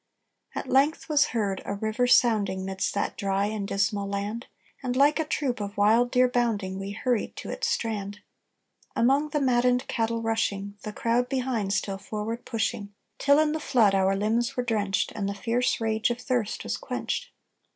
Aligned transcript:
"At 0.55 0.67
length 0.67 1.07
was 1.09 1.25
heard 1.25 1.61
a 1.63 1.75
river 1.75 2.07
sounding 2.07 2.65
'Midst 2.65 2.95
that 2.95 3.15
dry 3.15 3.45
and 3.45 3.67
dismal 3.67 4.09
land, 4.09 4.47
And, 4.81 4.95
like 4.95 5.19
a 5.19 5.23
troop 5.25 5.61
of 5.61 5.77
wild 5.77 6.09
deer 6.09 6.27
bounding, 6.27 6.79
We 6.79 6.89
hurried 6.89 7.35
to 7.35 7.51
its 7.51 7.67
strand 7.67 8.19
Among 8.95 9.29
the 9.29 9.39
maddened 9.39 9.87
cattle 9.87 10.23
rushing, 10.23 10.75
The 10.81 10.91
crowd 10.91 11.29
behind 11.29 11.73
still 11.73 11.99
forward 11.99 12.45
pushing, 12.45 12.95
Till 13.19 13.37
in 13.37 13.51
the 13.51 13.59
flood 13.59 13.93
our 13.93 14.15
limbs 14.15 14.57
were 14.57 14.63
drenched 14.63 15.11
And 15.11 15.29
the 15.29 15.35
fierce 15.35 15.79
rage 15.79 16.09
of 16.09 16.19
thirst 16.19 16.63
was 16.63 16.77
quenched. 16.77 17.29